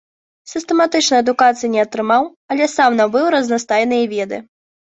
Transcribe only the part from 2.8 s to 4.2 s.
набыў разнастайныя